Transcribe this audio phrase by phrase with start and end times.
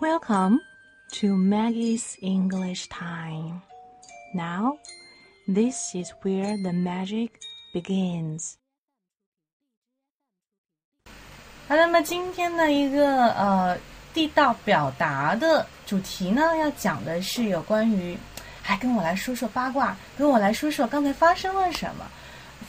[0.00, 0.60] Welcome
[1.14, 3.62] to Maggie's English Time.
[4.32, 4.78] Now,
[5.48, 7.30] this is where the magic
[7.74, 8.54] begins.
[11.66, 13.76] 好，那么今天的一个呃
[14.14, 18.16] 地道表达的主题呢，要讲的是有关于，
[18.66, 22.06] 哎，跟我来说说八卦，跟我来说说刚才发生了什么，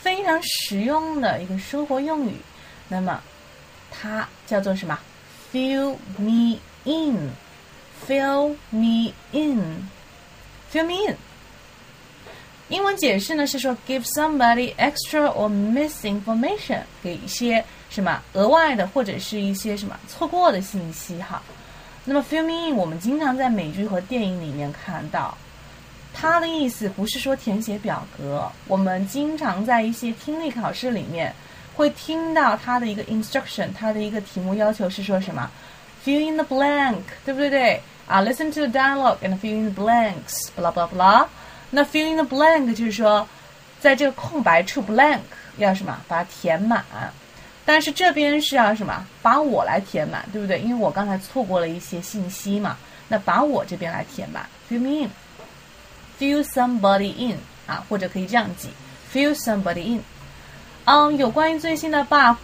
[0.00, 2.36] 非常实用的一个生活用语。
[2.88, 3.22] 那么
[3.90, 4.98] 它叫做什么
[5.52, 11.16] ？Fill me in，fill me in，fill me in。
[12.68, 21.42] 英文解释呢是说，give somebody extra or misinformation，给一些什么额外的或者是一些什么错过的信息哈。
[22.04, 25.36] 那么 fill me in，我们经常在美剧和电影里面看到，
[26.12, 31.34] 它的意思不是说填写表格，我们经常在一些听力考试里面
[31.74, 35.50] 会听到它的一个 instruction，它的一个题目要求是说什么
[36.08, 37.82] ，fill in the blank，对不对对？
[38.06, 41.26] 啊，listen to the dialogue and fill in the blanks，blah blah blah。
[41.70, 43.28] 那 fill in the blank 就是说，
[43.78, 45.20] 在这个空白处 blank
[45.58, 46.82] 要什么把它填满，
[47.66, 50.58] 但是这边是要什么把我来填满，对不对？
[50.60, 52.78] 因为我刚才错过了一些信息嘛，
[53.08, 58.70] 那把我这边来填满，fill me in，fill somebody in 啊，或者可以这样记
[59.12, 60.02] ，fill somebody in。
[60.86, 62.38] 嗯，有关于最新的 bug，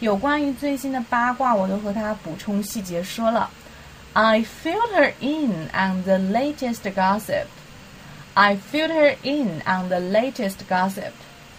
[0.00, 3.50] 有关于最新的八卦，我都和他补充细节说了。
[4.12, 7.46] I filled her in on the latest gossip.
[8.34, 11.10] I filled her in on the latest gossip.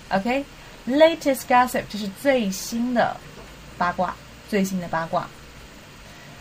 [0.10, 0.46] OK,
[0.88, 3.16] latest gossip 就是最新的
[3.78, 4.16] 八卦，
[4.50, 5.28] 最新的八卦。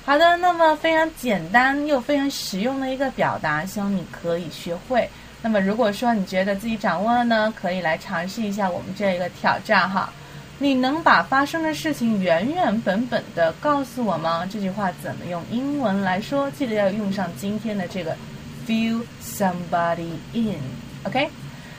[0.05, 5.09] 好的，那么非常简单又非常实用的一个表达，希望你可以学会。
[5.43, 10.13] 那么如果说你觉得自己掌握了呢，可以来尝试一下我们这一个挑战哈。
[10.61, 14.45] 你能把发生的事情原原本本的告诉我吗？
[14.45, 16.51] 这句话怎么用英文来说？
[16.51, 18.17] 记得要用上今天的这个
[18.67, 21.31] fill somebody in，OK？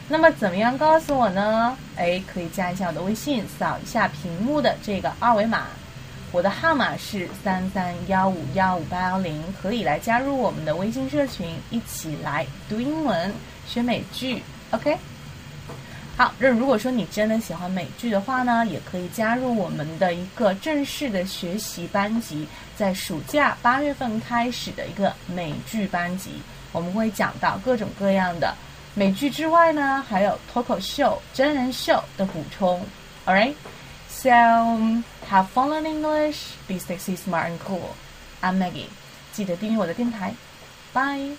[0.07, 1.77] 那么怎么样告诉我呢？
[1.97, 5.65] 哎，可以加一下我的微信，扫一下屏幕的这个二维码，
[6.31, 13.33] 我的号码是三三幺五幺五八幺零，可以来加入我们的微信社群，一起来读英文、
[13.67, 14.97] 学美剧，OK？
[16.19, 26.31] 好，那如果说你真的喜欢美剧的话呢，也可以加入我们的一个正式的学习班级，在暑假八月份开始的一个美剧班级，
[26.73, 28.53] 我们会讲到各种各样的
[28.95, 32.85] 美剧之外呢，还有脱口秀、真人秀的补充。
[33.25, 33.53] All right,
[34.09, 36.35] so have fun in English,
[36.67, 37.95] be sexy, smart and cool.
[38.41, 38.87] I'm Maggie，
[39.31, 40.33] 记得订阅我的电台
[40.91, 41.37] ，Bye.